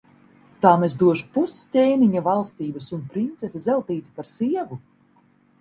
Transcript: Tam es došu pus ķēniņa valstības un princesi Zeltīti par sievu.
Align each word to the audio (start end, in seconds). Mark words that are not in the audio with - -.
Tam 0.65 0.85
es 0.87 0.95
došu 1.01 1.27
pus 1.35 1.53
ķēniņa 1.75 2.23
valstības 2.29 2.89
un 2.97 3.05
princesi 3.13 3.63
Zeltīti 3.69 4.17
par 4.19 4.31
sievu. 4.35 4.83